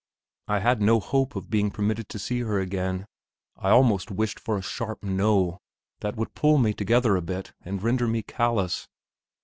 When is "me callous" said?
8.07-8.87